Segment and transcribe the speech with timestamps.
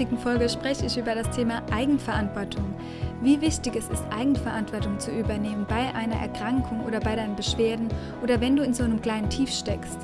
[0.00, 2.74] Heutigen Folge spreche ich über das Thema Eigenverantwortung.
[3.20, 7.88] Wie wichtig es ist, Eigenverantwortung zu übernehmen bei einer Erkrankung oder bei deinen Beschwerden
[8.22, 9.98] oder wenn du in so einem kleinen Tief steckst.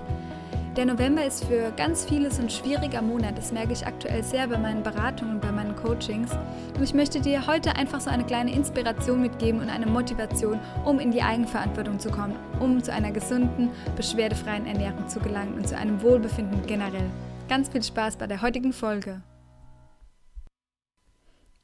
[0.77, 3.39] Der November ist für ganz vieles ein schwieriger Monat.
[3.39, 6.31] Das merke ich aktuell sehr bei meinen Beratungen, bei meinen Coachings.
[6.77, 11.01] Und ich möchte dir heute einfach so eine kleine Inspiration mitgeben und eine Motivation, um
[11.01, 15.75] in die Eigenverantwortung zu kommen, um zu einer gesunden, beschwerdefreien Ernährung zu gelangen und zu
[15.75, 17.09] einem Wohlbefinden generell.
[17.49, 19.23] Ganz viel Spaß bei der heutigen Folge.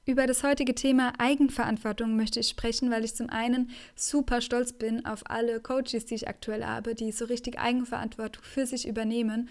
[0.04, 5.06] Über das heutige Thema Eigenverantwortung möchte ich sprechen, weil ich zum einen super stolz bin
[5.06, 9.48] auf alle Coaches, die ich aktuell habe, die so richtig Eigenverantwortung für sich übernehmen.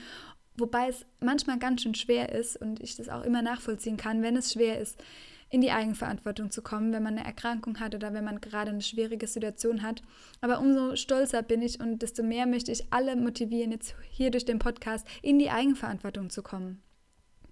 [0.58, 4.36] Wobei es manchmal ganz schön schwer ist und ich das auch immer nachvollziehen kann, wenn
[4.36, 5.02] es schwer ist,
[5.50, 8.82] in die Eigenverantwortung zu kommen, wenn man eine Erkrankung hat oder wenn man gerade eine
[8.82, 10.02] schwierige Situation hat.
[10.42, 14.44] Aber umso stolzer bin ich und desto mehr möchte ich alle motivieren, jetzt hier durch
[14.44, 16.82] den Podcast in die Eigenverantwortung zu kommen.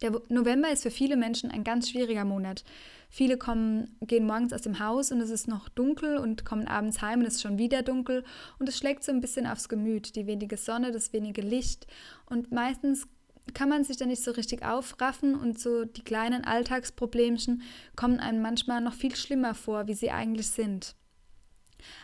[0.01, 2.63] Der November ist für viele Menschen ein ganz schwieriger Monat.
[3.09, 7.01] Viele kommen, gehen morgens aus dem Haus und es ist noch dunkel und kommen abends
[7.01, 8.23] heim und es ist schon wieder dunkel
[8.59, 11.87] und es schlägt so ein bisschen aufs Gemüt, die wenige Sonne, das wenige Licht
[12.27, 13.07] und meistens
[13.53, 17.63] kann man sich da nicht so richtig aufraffen und so die kleinen Alltagsproblemchen
[17.95, 20.95] kommen einem manchmal noch viel schlimmer vor, wie sie eigentlich sind.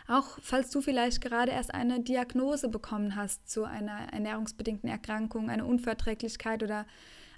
[0.08, 5.66] Auch falls du vielleicht gerade erst eine Diagnose bekommen hast zu einer ernährungsbedingten Erkrankung, eine
[5.66, 6.86] Unverträglichkeit oder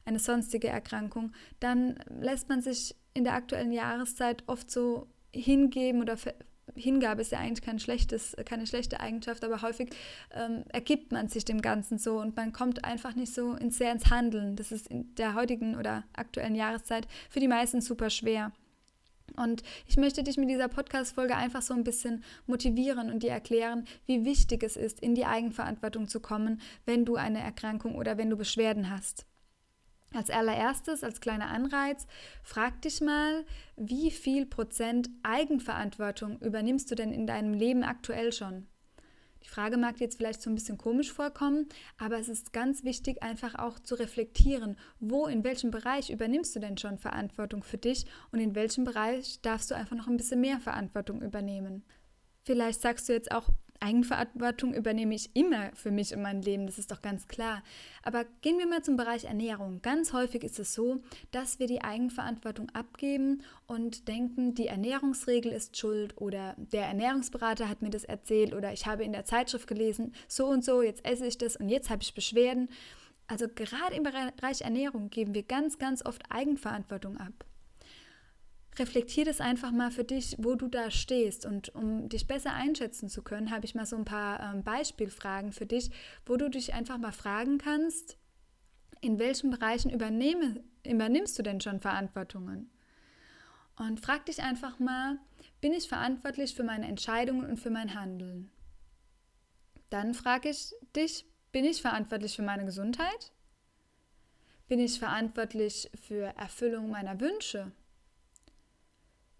[0.08, 6.16] eine sonstige Erkrankung, dann lässt man sich in der aktuellen Jahreszeit oft so hingeben oder
[6.74, 9.90] Hingabe ist ja eigentlich kein schlechtes, keine schlechte Eigenschaft, aber häufig
[10.34, 13.92] ähm, ergibt man sich dem Ganzen so und man kommt einfach nicht so ins, sehr
[13.92, 14.56] ins Handeln.
[14.56, 18.52] Das ist in der heutigen oder aktuellen Jahreszeit für die meisten super schwer.
[19.36, 23.84] Und ich möchte dich mit dieser Podcast-Folge einfach so ein bisschen motivieren und dir erklären,
[24.06, 28.30] wie wichtig es ist, in die Eigenverantwortung zu kommen, wenn du eine Erkrankung oder wenn
[28.30, 29.26] du Beschwerden hast.
[30.14, 32.06] Als allererstes, als kleiner Anreiz,
[32.42, 33.44] frag dich mal,
[33.76, 38.66] wie viel Prozent Eigenverantwortung übernimmst du denn in deinem Leben aktuell schon?
[39.42, 42.84] Die Frage mag dir jetzt vielleicht so ein bisschen komisch vorkommen, aber es ist ganz
[42.84, 47.78] wichtig, einfach auch zu reflektieren, wo, in welchem Bereich übernimmst du denn schon Verantwortung für
[47.78, 51.84] dich und in welchem Bereich darfst du einfach noch ein bisschen mehr Verantwortung übernehmen.
[52.44, 53.48] Vielleicht sagst du jetzt auch,
[53.80, 57.62] Eigenverantwortung übernehme ich immer für mich und mein Leben, das ist doch ganz klar.
[58.02, 59.80] Aber gehen wir mal zum Bereich Ernährung.
[59.82, 61.00] Ganz häufig ist es so,
[61.30, 67.82] dass wir die Eigenverantwortung abgeben und denken, die Ernährungsregel ist schuld oder der Ernährungsberater hat
[67.82, 71.26] mir das erzählt oder ich habe in der Zeitschrift gelesen, so und so, jetzt esse
[71.26, 72.68] ich das und jetzt habe ich Beschwerden.
[73.26, 77.44] Also gerade im Bereich Ernährung geben wir ganz, ganz oft Eigenverantwortung ab
[78.78, 81.46] reflektier das einfach mal für dich, wo du da stehst.
[81.46, 85.52] Und um dich besser einschätzen zu können, habe ich mal so ein paar ähm, Beispielfragen
[85.52, 85.90] für dich,
[86.26, 88.16] wo du dich einfach mal fragen kannst,
[89.00, 92.70] in welchen Bereichen übernehme, übernimmst du denn schon Verantwortungen?
[93.76, 95.18] Und frag dich einfach mal,
[95.60, 98.50] bin ich verantwortlich für meine Entscheidungen und für mein Handeln?
[99.90, 103.32] Dann frage ich dich, bin ich verantwortlich für meine Gesundheit?
[104.66, 107.72] Bin ich verantwortlich für Erfüllung meiner Wünsche?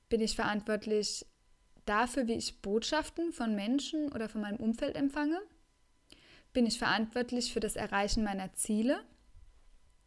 [0.08, 1.26] Bin ich verantwortlich
[1.84, 5.41] dafür, wie ich Botschaften von Menschen oder von meinem Umfeld empfange?
[6.52, 9.00] Bin ich verantwortlich für das Erreichen meiner Ziele?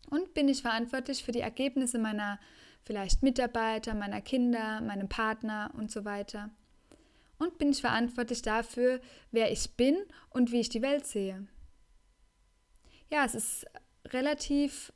[0.09, 2.39] Und bin ich verantwortlich für die Ergebnisse meiner
[2.83, 6.49] vielleicht Mitarbeiter, meiner Kinder, meinem Partner und so weiter?
[7.37, 9.01] Und bin ich verantwortlich dafür,
[9.31, 9.97] wer ich bin
[10.29, 11.47] und wie ich die Welt sehe?
[13.09, 13.65] Ja, es ist
[14.07, 14.93] relativ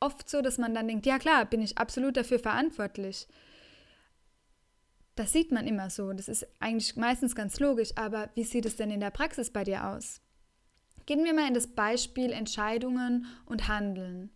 [0.00, 3.28] oft so, dass man dann denkt, ja klar, bin ich absolut dafür verantwortlich.
[5.14, 8.76] Das sieht man immer so, das ist eigentlich meistens ganz logisch, aber wie sieht es
[8.76, 10.20] denn in der Praxis bei dir aus?
[11.04, 14.30] Gehen wir mal in das Beispiel Entscheidungen und Handeln.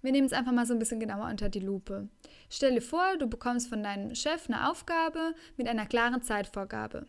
[0.00, 2.08] Wir nehmen es einfach mal so ein bisschen genauer unter die Lupe.
[2.48, 7.06] Stell dir vor, du bekommst von deinem Chef eine Aufgabe mit einer klaren Zeitvorgabe.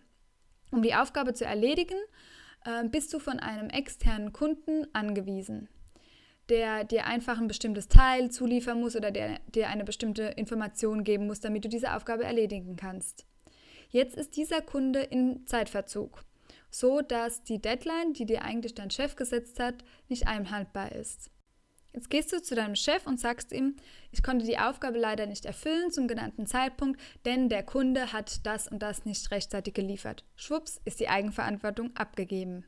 [0.71, 1.97] Um die Aufgabe zu erledigen,
[2.65, 5.69] äh, bist du von einem externen Kunden angewiesen
[6.49, 11.27] der dir einfach ein bestimmtes Teil zuliefern muss oder der dir eine bestimmte Information geben
[11.27, 13.25] muss, damit du diese Aufgabe erledigen kannst.
[13.89, 16.23] Jetzt ist dieser Kunde in Zeitverzug,
[16.69, 21.31] so dass die Deadline, die dir eigentlich dein Chef gesetzt hat, nicht einhaltbar ist.
[21.91, 23.75] Jetzt gehst du zu deinem Chef und sagst ihm,
[24.11, 28.67] ich konnte die Aufgabe leider nicht erfüllen zum genannten Zeitpunkt, denn der Kunde hat das
[28.67, 30.23] und das nicht rechtzeitig geliefert.
[30.35, 32.63] Schwupps ist die Eigenverantwortung abgegeben.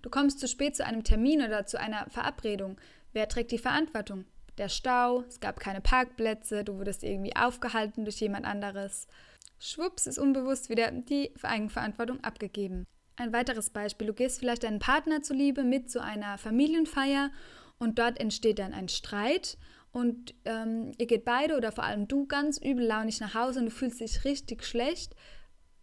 [0.00, 2.80] Du kommst zu spät zu einem Termin oder zu einer Verabredung.
[3.16, 4.26] Wer trägt die Verantwortung?
[4.58, 9.08] Der Stau, es gab keine Parkplätze, du wurdest irgendwie aufgehalten durch jemand anderes.
[9.58, 12.84] Schwupps ist unbewusst wieder die Eigenverantwortung abgegeben.
[13.16, 17.30] Ein weiteres Beispiel, du gehst vielleicht deinen Partner zuliebe mit zu einer Familienfeier
[17.78, 19.56] und dort entsteht dann ein Streit
[19.92, 23.70] und ähm, ihr geht beide oder vor allem du ganz übellaunig nach Hause und du
[23.70, 25.16] fühlst dich richtig schlecht.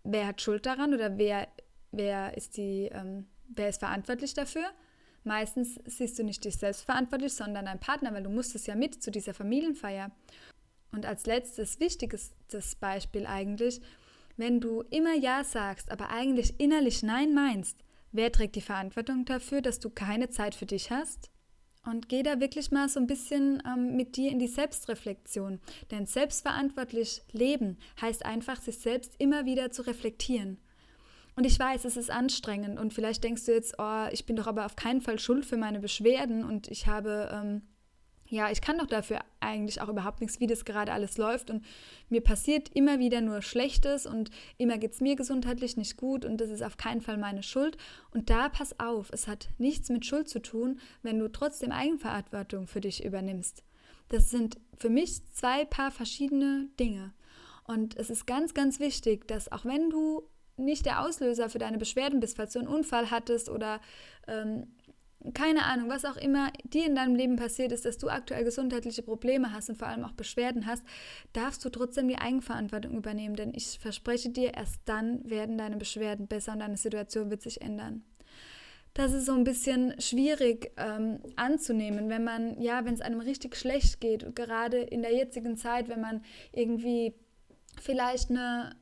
[0.03, 1.47] Wer hat Schuld daran oder wer,
[1.89, 4.65] wer, ist, die, ähm, wer ist verantwortlich dafür?
[5.23, 9.01] Meistens siehst du nicht dich selbst verantwortlich, sondern dein Partner, weil du musstest ja mit
[9.01, 10.11] zu dieser Familienfeier.
[10.91, 12.31] Und als letztes, wichtiges
[12.79, 13.81] Beispiel eigentlich,
[14.37, 17.77] wenn du immer Ja sagst, aber eigentlich innerlich Nein meinst,
[18.11, 21.29] wer trägt die Verantwortung dafür, dass du keine Zeit für dich hast?
[21.85, 25.59] Und geh da wirklich mal so ein bisschen ähm, mit dir in die Selbstreflexion.
[25.91, 30.59] Denn selbstverantwortlich leben heißt einfach, sich selbst immer wieder zu reflektieren.
[31.35, 34.47] Und ich weiß, es ist anstrengend und vielleicht denkst du jetzt, oh, ich bin doch
[34.47, 37.61] aber auf keinen Fall schuld für meine Beschwerden und ich habe ähm,
[38.33, 41.51] ja, ich kann doch dafür eigentlich auch überhaupt nichts, wie das gerade alles läuft.
[41.51, 41.63] Und
[42.09, 46.37] mir passiert immer wieder nur Schlechtes und immer geht es mir gesundheitlich nicht gut und
[46.37, 47.77] das ist auf keinen Fall meine Schuld.
[48.11, 52.65] Und da pass auf, es hat nichts mit Schuld zu tun, wenn du trotzdem Eigenverantwortung
[52.65, 53.63] für dich übernimmst.
[54.09, 57.13] Das sind für mich zwei paar verschiedene Dinge.
[57.65, 60.23] Und es ist ganz, ganz wichtig, dass auch wenn du
[60.57, 63.81] nicht der Auslöser für deine Beschwerden bist, falls du einen Unfall hattest oder
[64.27, 64.67] ähm,
[65.33, 69.03] keine Ahnung, was auch immer dir in deinem Leben passiert ist, dass du aktuell gesundheitliche
[69.03, 70.83] Probleme hast und vor allem auch Beschwerden hast,
[71.31, 73.35] darfst du trotzdem die Eigenverantwortung übernehmen.
[73.35, 77.61] Denn ich verspreche dir, erst dann werden deine Beschwerden besser und deine Situation wird sich
[77.61, 78.03] ändern.
[78.93, 83.55] Das ist so ein bisschen schwierig ähm, anzunehmen, wenn man, ja, wenn es einem richtig
[83.55, 86.21] schlecht geht, gerade in der jetzigen Zeit, wenn man
[86.51, 87.15] irgendwie
[87.81, 88.75] vielleicht eine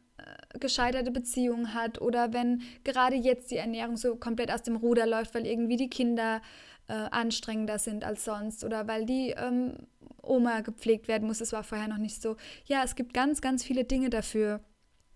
[0.59, 5.33] gescheiterte Beziehung hat oder wenn gerade jetzt die Ernährung so komplett aus dem Ruder läuft,
[5.33, 6.41] weil irgendwie die Kinder
[6.87, 9.87] äh, anstrengender sind als sonst oder weil die ähm,
[10.21, 11.39] Oma gepflegt werden muss.
[11.39, 12.35] Das war vorher noch nicht so.
[12.65, 14.61] Ja, es gibt ganz, ganz viele Dinge dafür,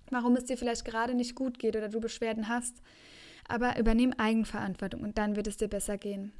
[0.10, 2.82] warum es dir vielleicht gerade nicht gut geht oder du Beschwerden hast.
[3.48, 6.34] Aber übernimm Eigenverantwortung und dann wird es dir besser gehen.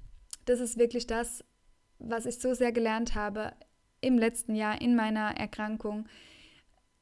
[0.46, 1.44] Das ist wirklich das,
[2.00, 3.54] was ich so sehr gelernt habe
[4.02, 6.08] im letzten Jahr in meiner Erkrankung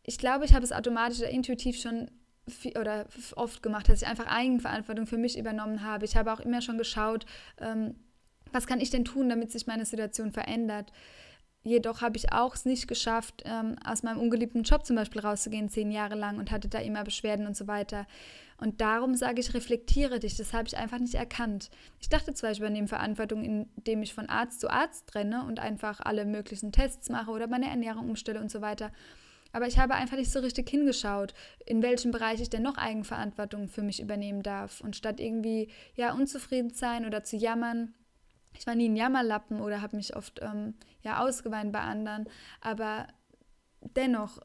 [0.04, 2.12] ich glaube, ich habe es automatisch oder intuitiv schon
[2.48, 3.06] viel, oder
[3.36, 6.06] oft gemacht, dass ich einfach Eigenverantwortung für mich übernommen habe.
[6.06, 7.26] Ich habe auch immer schon geschaut,
[7.60, 7.96] ähm,
[8.52, 10.92] was kann ich denn tun, damit sich meine Situation verändert.
[11.64, 15.70] Jedoch habe ich auch es nicht geschafft, ähm, aus meinem ungeliebten Job zum Beispiel rauszugehen,
[15.70, 18.06] zehn Jahre lang und hatte da immer Beschwerden und so weiter.
[18.58, 20.36] Und darum sage ich, reflektiere dich.
[20.36, 21.70] Das habe ich einfach nicht erkannt.
[22.02, 26.02] Ich dachte zwar, ich übernehme Verantwortung, indem ich von Arzt zu Arzt renne und einfach
[26.02, 28.92] alle möglichen Tests mache oder meine Ernährung umstelle und so weiter.
[29.54, 31.34] Aber ich habe einfach nicht so richtig hingeschaut,
[31.66, 34.82] in welchem Bereich ich denn noch Eigenverantwortung für mich übernehmen darf.
[34.82, 37.94] Und statt irgendwie ja unzufrieden zu sein oder zu jammern,
[38.58, 42.26] ich war nie ein Jammerlappen oder habe mich oft ähm, ja ausgeweint bei anderen,
[42.62, 43.08] aber
[43.96, 44.40] dennoch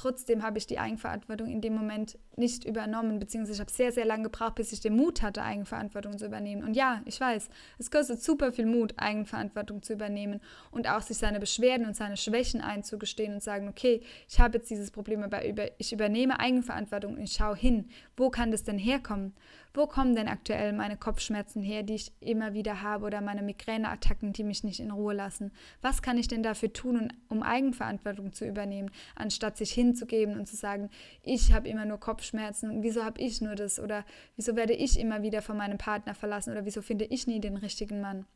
[0.00, 4.06] Trotzdem habe ich die Eigenverantwortung in dem Moment nicht übernommen, beziehungsweise ich habe sehr, sehr
[4.06, 6.64] lange gebraucht, bis ich den Mut hatte, Eigenverantwortung zu übernehmen.
[6.64, 10.40] Und ja, ich weiß, es kostet super viel Mut, Eigenverantwortung zu übernehmen
[10.70, 14.70] und auch sich seine Beschwerden und seine Schwächen einzugestehen und sagen, okay, ich habe jetzt
[14.70, 15.42] dieses Problem, aber
[15.78, 19.34] ich übernehme Eigenverantwortung und ich schaue hin, wo kann das denn herkommen?
[19.72, 24.32] Wo kommen denn aktuell meine Kopfschmerzen her, die ich immer wieder habe oder meine Migräneattacken,
[24.32, 25.52] die mich nicht in Ruhe lassen?
[25.80, 30.56] Was kann ich denn dafür tun, um Eigenverantwortung zu übernehmen, anstatt sich hinzugeben und zu
[30.56, 30.90] sagen,
[31.22, 34.98] ich habe immer nur Kopfschmerzen und wieso habe ich nur das oder wieso werde ich
[34.98, 38.26] immer wieder von meinem Partner verlassen oder wieso finde ich nie den richtigen Mann?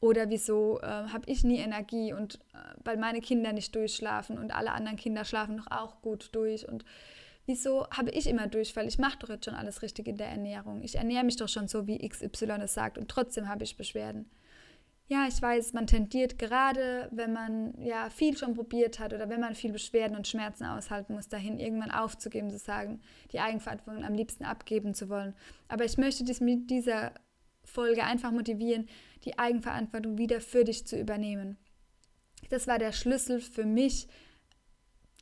[0.00, 4.52] Oder wieso äh, habe ich nie Energie und äh, weil meine Kinder nicht durchschlafen und
[4.52, 6.84] alle anderen Kinder schlafen doch auch gut durch und
[7.52, 8.88] wieso habe ich immer Durchfall?
[8.88, 10.82] Ich mache doch jetzt schon alles richtig in der Ernährung.
[10.82, 14.30] Ich ernähre mich doch schon so, wie XY es sagt und trotzdem habe ich Beschwerden.
[15.08, 19.40] Ja, ich weiß, man tendiert gerade, wenn man ja viel schon probiert hat oder wenn
[19.40, 24.14] man viel Beschwerden und Schmerzen aushalten muss, dahin irgendwann aufzugeben, zu sagen, die Eigenverantwortung am
[24.14, 25.34] liebsten abgeben zu wollen.
[25.68, 27.12] Aber ich möchte dich mit dieser
[27.64, 28.88] Folge einfach motivieren,
[29.24, 31.58] die Eigenverantwortung wieder für dich zu übernehmen.
[32.48, 34.08] Das war der Schlüssel für mich,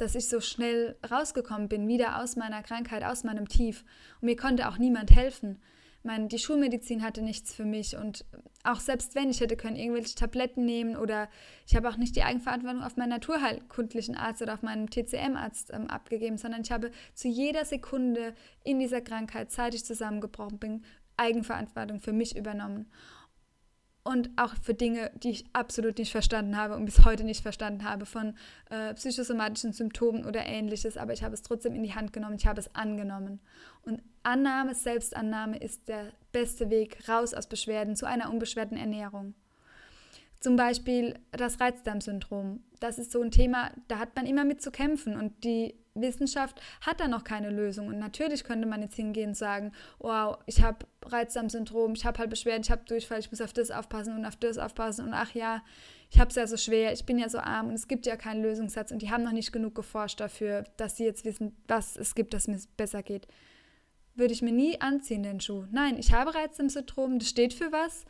[0.00, 3.84] dass ich so schnell rausgekommen bin, wieder aus meiner Krankheit, aus meinem Tief.
[4.20, 5.58] Und mir konnte auch niemand helfen.
[6.02, 8.24] Meine, die Schulmedizin hatte nichts für mich und
[8.64, 11.28] auch selbst wenn ich hätte können irgendwelche Tabletten nehmen oder
[11.66, 15.88] ich habe auch nicht die Eigenverantwortung auf meinen naturheilkundlichen Arzt oder auf meinen TCM-Arzt ähm,
[15.88, 18.32] abgegeben, sondern ich habe zu jeder Sekunde
[18.64, 20.84] in dieser Krankheit, seit ich zusammengebrochen bin,
[21.18, 22.90] Eigenverantwortung für mich übernommen.
[24.02, 27.84] Und auch für Dinge, die ich absolut nicht verstanden habe und bis heute nicht verstanden
[27.84, 28.34] habe, von
[28.70, 30.96] äh, psychosomatischen Symptomen oder ähnliches.
[30.96, 33.40] Aber ich habe es trotzdem in die Hand genommen, ich habe es angenommen.
[33.82, 39.34] Und Annahme, Selbstannahme ist der beste Weg raus aus Beschwerden zu einer unbeschwerten Ernährung.
[40.40, 42.62] Zum Beispiel das Reizdarmsyndrom.
[42.80, 46.60] Das ist so ein Thema, da hat man immer mit zu kämpfen und die Wissenschaft
[46.80, 47.88] hat da noch keine Lösung.
[47.88, 52.30] Und natürlich könnte man jetzt hingehen und sagen, wow, ich habe Reizdarmsyndrom, ich habe halt
[52.30, 55.34] Beschwerden, ich habe Durchfall, ich muss auf das aufpassen und auf das aufpassen und ach
[55.34, 55.62] ja,
[56.10, 58.16] ich habe es ja so schwer, ich bin ja so arm und es gibt ja
[58.16, 61.96] keinen Lösungssatz und die haben noch nicht genug geforscht dafür, dass sie jetzt wissen, was
[61.96, 63.26] es gibt, dass es mir besser geht.
[64.14, 65.64] Würde ich mir nie anziehen, den Schuh.
[65.70, 68.04] Nein, ich habe Reizdarmsyndrom, das steht für was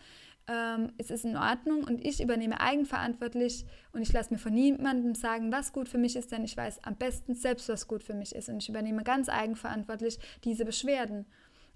[0.50, 5.14] ähm, es ist in Ordnung und ich übernehme eigenverantwortlich und ich lasse mir von niemandem
[5.14, 8.14] sagen, was gut für mich ist, denn ich weiß am besten selbst, was gut für
[8.14, 11.26] mich ist und ich übernehme ganz eigenverantwortlich diese Beschwerden.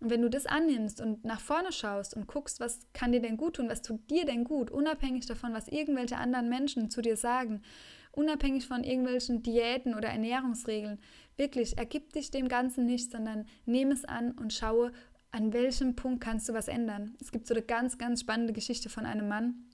[0.00, 3.36] Und wenn du das annimmst und nach vorne schaust und guckst, was kann dir denn
[3.36, 7.16] gut tun, was tut dir denn gut, unabhängig davon, was irgendwelche anderen Menschen zu dir
[7.16, 7.62] sagen,
[8.10, 10.98] unabhängig von irgendwelchen Diäten oder Ernährungsregeln,
[11.36, 14.92] wirklich ergib dich dem Ganzen nicht, sondern nehme es an und schaue,
[15.34, 17.16] an welchem Punkt kannst du was ändern?
[17.20, 19.64] Es gibt so eine ganz, ganz spannende Geschichte von einem Mann.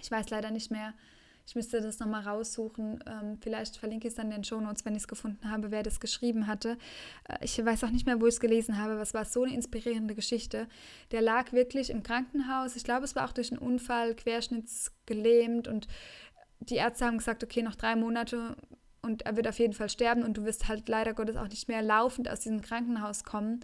[0.00, 0.94] Ich weiß leider nicht mehr.
[1.46, 3.04] Ich müsste das nochmal raussuchen.
[3.06, 5.70] Ähm, vielleicht verlinke ich es dann in den Show Notes, wenn ich es gefunden habe,
[5.70, 6.78] wer das geschrieben hatte.
[7.28, 9.52] Äh, ich weiß auch nicht mehr, wo ich es gelesen habe, aber war so eine
[9.52, 10.68] inspirierende Geschichte.
[11.10, 12.76] Der lag wirklich im Krankenhaus.
[12.76, 15.86] Ich glaube, es war auch durch einen Unfall, querschnittsgelähmt und
[16.60, 18.56] die Ärzte haben gesagt, okay, noch drei Monate
[19.02, 21.68] und er wird auf jeden Fall sterben und du wirst halt leider Gottes auch nicht
[21.68, 23.60] mehr laufend aus diesem Krankenhaus kommen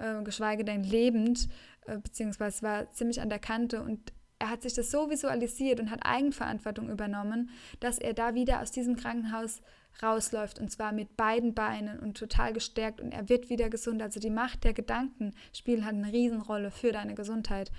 [0.00, 1.48] äh, geschweige denn lebend,
[1.86, 5.90] äh, beziehungsweise war ziemlich an der Kante und er hat sich das so visualisiert und
[5.90, 9.60] hat Eigenverantwortung übernommen, dass er da wieder aus diesem Krankenhaus
[10.02, 14.00] rausläuft und zwar mit beiden Beinen und total gestärkt und er wird wieder gesund.
[14.00, 17.70] Also die Macht der Gedanken spielt halt eine Riesenrolle für deine Gesundheit.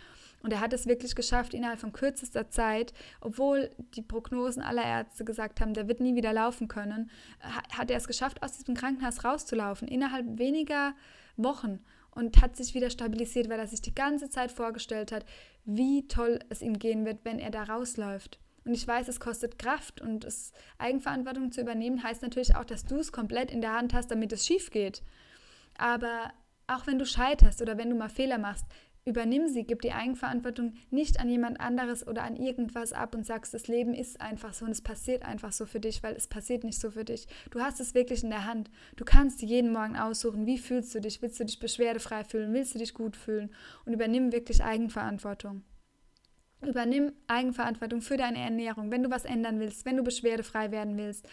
[0.44, 5.24] Und er hat es wirklich geschafft, innerhalb von kürzester Zeit, obwohl die Prognosen aller Ärzte
[5.24, 7.10] gesagt haben, der wird nie wieder laufen können,
[7.40, 10.94] hat er es geschafft, aus diesem Krankenhaus rauszulaufen, innerhalb weniger
[11.38, 11.80] Wochen
[12.12, 15.26] und hat sich wieder stabilisiert, weil er sich die ganze Zeit vorgestellt hat,
[15.66, 18.40] wie toll es ihm gehen wird, wenn er da rausläuft.
[18.64, 22.86] Und ich weiß, es kostet Kraft und es, Eigenverantwortung zu übernehmen heißt natürlich auch, dass
[22.86, 25.02] du es komplett in der Hand hast, damit es schief geht.
[25.78, 26.32] Aber
[26.68, 28.66] auch wenn du scheiterst oder wenn du mal Fehler machst,
[29.04, 33.52] Übernimm sie, gib die Eigenverantwortung nicht an jemand anderes oder an irgendwas ab und sagst,
[33.52, 36.64] das Leben ist einfach so und es passiert einfach so für dich, weil es passiert
[36.64, 37.28] nicht so für dich.
[37.50, 38.70] Du hast es wirklich in der Hand.
[38.98, 41.20] Du kannst jeden Morgen aussuchen, wie fühlst du dich?
[41.24, 42.54] Willst du dich beschwerdefrei fühlen?
[42.54, 43.50] Willst du dich gut fühlen?
[43.86, 45.64] Und übernimm wirklich Eigenverantwortung.
[46.62, 51.28] Übernimm Eigenverantwortung für deine Ernährung, wenn du was ändern willst, wenn du beschwerdefrei werden willst.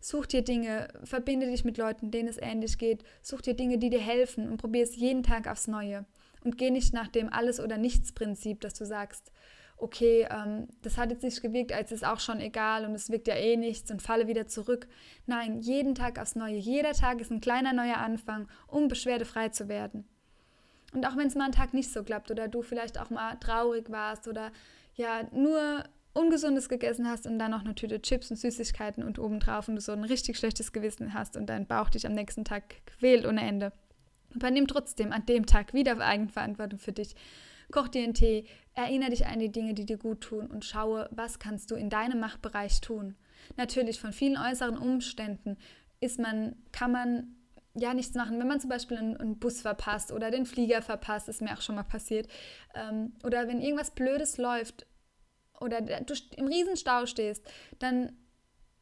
[0.00, 3.02] Such dir Dinge, verbinde dich mit Leuten, denen es ähnlich geht.
[3.22, 6.06] Such dir Dinge, die dir helfen und probier es jeden Tag aufs Neue.
[6.48, 9.32] Und geh nicht nach dem Alles- oder Nichts-Prinzip, dass du sagst,
[9.76, 13.28] okay, ähm, das hat jetzt nicht gewirkt, als ist auch schon egal und es wirkt
[13.28, 14.88] ja eh nichts und falle wieder zurück.
[15.26, 16.56] Nein, jeden Tag aufs Neue.
[16.56, 20.08] Jeder Tag ist ein kleiner neuer Anfang, um beschwerdefrei zu werden.
[20.94, 23.34] Und auch wenn es mal einen Tag nicht so klappt oder du vielleicht auch mal
[23.34, 24.50] traurig warst oder
[24.94, 29.68] ja, nur Ungesundes gegessen hast und dann noch eine Tüte Chips und Süßigkeiten und obendrauf
[29.68, 32.76] und du so ein richtig schlechtes Gewissen hast und dein Bauch dich am nächsten Tag
[32.86, 33.70] quält ohne Ende
[34.34, 37.14] Übernimm trotzdem an dem Tag wieder Eigenverantwortung für dich.
[37.70, 41.08] Koch dir einen Tee, erinnere dich an die Dinge, die dir gut tun und schaue,
[41.12, 43.16] was kannst du in deinem Machtbereich tun.
[43.56, 45.58] Natürlich von vielen äußeren Umständen
[46.00, 47.36] ist man, kann man
[47.74, 48.38] ja nichts machen.
[48.38, 51.60] Wenn man zum Beispiel einen, einen, Bus verpasst oder den Flieger verpasst, ist mir auch
[51.60, 52.28] schon mal passiert.
[52.74, 54.86] Ähm, oder wenn irgendwas Blödes läuft
[55.60, 57.44] oder du im Riesenstau stehst,
[57.78, 58.12] dann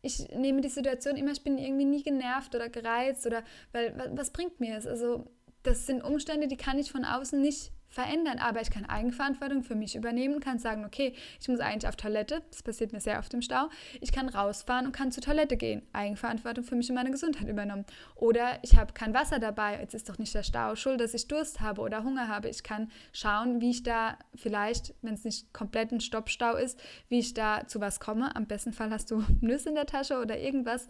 [0.02, 4.30] ich nehme die Situation immer, ich bin irgendwie nie genervt oder gereizt oder weil was
[4.30, 4.86] bringt mir es?
[4.86, 5.28] Also
[5.66, 9.74] das sind Umstände, die kann ich von außen nicht verändern, aber ich kann Eigenverantwortung für
[9.74, 13.32] mich übernehmen, kann sagen, okay, ich muss eigentlich auf Toilette, das passiert mir sehr oft
[13.32, 13.68] im Stau,
[14.00, 17.86] ich kann rausfahren und kann zur Toilette gehen, Eigenverantwortung für mich und meine Gesundheit übernommen.
[18.14, 21.28] Oder ich habe kein Wasser dabei, jetzt ist doch nicht der Stau schuld, dass ich
[21.28, 22.48] Durst habe oder Hunger habe.
[22.48, 27.20] Ich kann schauen, wie ich da vielleicht, wenn es nicht komplett ein Stoppstau ist, wie
[27.20, 28.34] ich da zu was komme.
[28.36, 30.88] Am besten Fall hast du Nüsse in der Tasche oder irgendwas,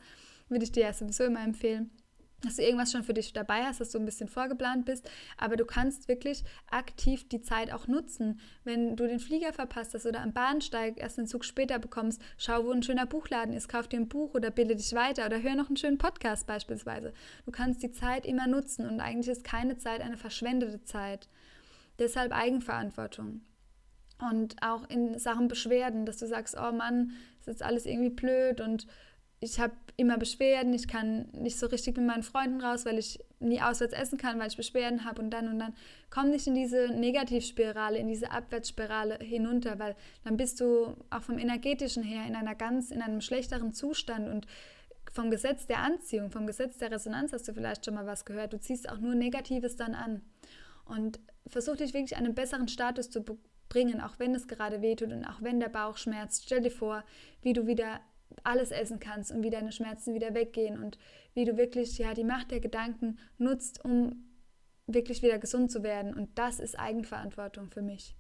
[0.49, 1.90] würde ich dir ja sowieso immer empfehlen
[2.47, 5.57] dass du irgendwas schon für dich dabei hast, dass du ein bisschen vorgeplant bist, aber
[5.57, 8.41] du kannst wirklich aktiv die Zeit auch nutzen.
[8.65, 12.65] Wenn du den Flieger verpasst hast oder am Bahnsteig erst einen Zug später bekommst, schau,
[12.65, 15.55] wo ein schöner Buchladen ist, kauf dir ein Buch oder bilde dich weiter oder hör
[15.55, 17.12] noch einen schönen Podcast beispielsweise.
[17.45, 21.29] Du kannst die Zeit immer nutzen und eigentlich ist keine Zeit eine verschwendete Zeit.
[21.99, 23.43] Deshalb Eigenverantwortung.
[24.31, 28.61] Und auch in Sachen Beschwerden, dass du sagst, oh Mann, ist jetzt alles irgendwie blöd
[28.61, 28.87] und
[29.40, 33.19] ich habe immer Beschwerden, ich kann nicht so richtig mit meinen Freunden raus, weil ich
[33.38, 35.75] nie auswärts essen kann, weil ich Beschwerden habe und dann und dann
[36.11, 41.38] komm nicht in diese Negativspirale, in diese Abwärtsspirale hinunter, weil dann bist du auch vom
[41.38, 44.47] energetischen her in einer ganz in einem schlechteren Zustand und
[45.12, 48.52] vom Gesetz der Anziehung, vom Gesetz der Resonanz hast du vielleicht schon mal was gehört.
[48.52, 50.23] Du ziehst auch nur Negatives dann an
[50.87, 53.25] und versuch dich wirklich einen besseren Status zu
[53.69, 56.45] bringen, auch wenn es gerade wehtut und auch wenn der Bauch schmerzt.
[56.45, 57.05] Stell dir vor,
[57.43, 58.00] wie du wieder
[58.45, 60.99] alles essen kannst und wie deine Schmerzen wieder weggehen und
[61.35, 64.25] wie du wirklich ja die Macht der Gedanken nutzt, um
[64.87, 66.14] wirklich wieder gesund zu werden.
[66.14, 68.14] Und das ist Eigenverantwortung für mich.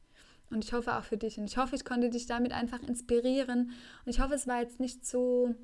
[0.50, 1.38] Und ich hoffe auch für dich.
[1.38, 3.70] Und ich hoffe, ich konnte dich damit einfach inspirieren.
[4.04, 5.54] Und ich hoffe, es war jetzt nicht so,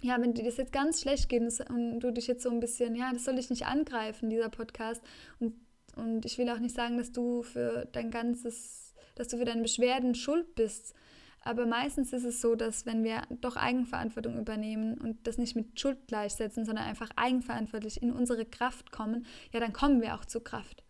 [0.00, 2.94] ja, wenn dir das jetzt ganz schlecht geht und du dich jetzt so ein bisschen,
[2.94, 5.02] ja, das soll ich nicht angreifen, dieser Podcast.
[5.38, 5.54] Und,
[5.96, 9.62] und ich will auch nicht sagen, dass du für dein ganzes, dass du für deine
[9.62, 10.94] Beschwerden schuld bist,
[11.42, 15.78] aber meistens ist es so, dass wenn wir doch Eigenverantwortung übernehmen und das nicht mit
[15.78, 20.44] Schuld gleichsetzen, sondern einfach eigenverantwortlich in unsere Kraft kommen, ja, dann kommen wir auch zur
[20.44, 20.82] Kraft.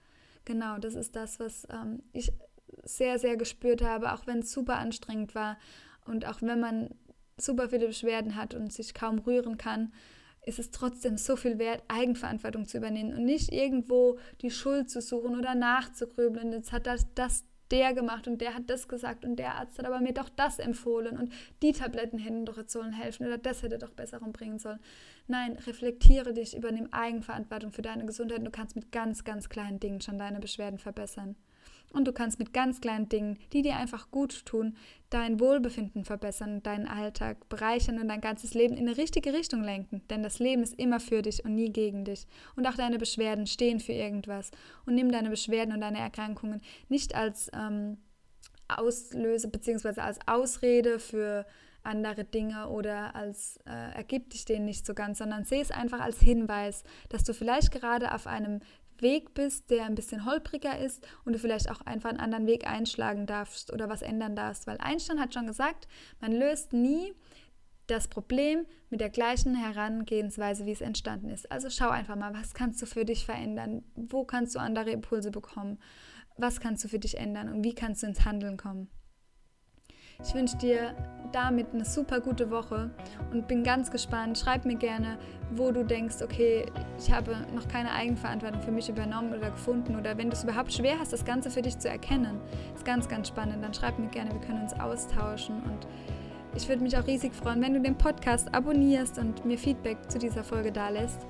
[0.44, 2.32] Genau, das ist das, was ähm, ich
[2.84, 5.58] sehr, sehr gespürt habe, auch wenn es super anstrengend war
[6.06, 6.90] und auch wenn man
[7.36, 9.92] super viele Beschwerden hat und sich kaum rühren kann,
[10.44, 15.02] ist es trotzdem so viel wert, Eigenverantwortung zu übernehmen und nicht irgendwo die Schuld zu
[15.02, 16.52] suchen oder nachzugrübeln.
[16.52, 19.86] Jetzt hat das, das der gemacht und der hat das gesagt und der Arzt hat
[19.86, 21.32] aber mir doch das empfohlen und
[21.62, 24.80] die Tabletten hätten doch jetzt sollen helfen oder das hätte doch besser umbringen sollen.
[25.26, 29.80] Nein, reflektiere dich, übernimm Eigenverantwortung für deine Gesundheit und du kannst mit ganz, ganz kleinen
[29.80, 31.36] Dingen schon deine Beschwerden verbessern.
[31.92, 34.76] Und du kannst mit ganz kleinen Dingen, die dir einfach gut tun,
[35.08, 40.02] dein Wohlbefinden verbessern, deinen Alltag bereichern und dein ganzes Leben in eine richtige Richtung lenken.
[40.10, 42.26] Denn das Leben ist immer für dich und nie gegen dich.
[42.56, 44.50] Und auch deine Beschwerden stehen für irgendwas.
[44.84, 47.96] Und nimm deine Beschwerden und deine Erkrankungen nicht als ähm,
[48.68, 50.00] Auslöse bzw.
[50.00, 51.46] als Ausrede für
[51.82, 56.00] andere Dinge oder als äh, ergibt dich denen nicht so ganz, sondern sehe es einfach
[56.00, 58.60] als Hinweis, dass du vielleicht gerade auf einem
[59.02, 62.66] Weg bist, der ein bisschen holpriger ist und du vielleicht auch einfach einen anderen Weg
[62.66, 64.66] einschlagen darfst oder was ändern darfst.
[64.66, 65.88] Weil Einstein hat schon gesagt,
[66.20, 67.14] man löst nie
[67.86, 71.50] das Problem mit der gleichen Herangehensweise, wie es entstanden ist.
[71.50, 73.84] Also schau einfach mal, was kannst du für dich verändern?
[73.94, 75.78] Wo kannst du andere Impulse bekommen?
[76.36, 78.88] Was kannst du für dich ändern und wie kannst du ins Handeln kommen?
[80.24, 80.96] Ich wünsche dir
[81.30, 82.90] damit eine super gute Woche
[83.32, 84.36] und bin ganz gespannt.
[84.36, 85.16] Schreib mir gerne,
[85.52, 86.66] wo du denkst, okay,
[86.98, 90.72] ich habe noch keine Eigenverantwortung für mich übernommen oder gefunden oder wenn du es überhaupt
[90.72, 92.40] schwer hast, das Ganze für dich zu erkennen.
[92.74, 93.62] Ist ganz, ganz spannend.
[93.62, 95.86] Dann schreib mir gerne, wir können uns austauschen und
[96.56, 100.18] ich würde mich auch riesig freuen, wenn du den Podcast abonnierst und mir Feedback zu
[100.18, 101.28] dieser Folge da lässt.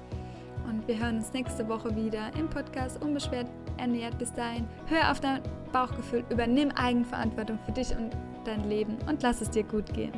[0.66, 3.48] Und wir hören uns nächste Woche wieder im Podcast Unbeschwert
[3.78, 4.18] ernährt.
[4.18, 9.40] Bis dahin, hör auf dein Bauchgefühl, übernimm Eigenverantwortung für dich und dein Leben und lass
[9.40, 10.12] es dir gut gehen.